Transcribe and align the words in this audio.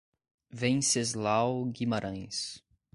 Wenceslau 0.49 1.69
Guimarães 1.71 2.63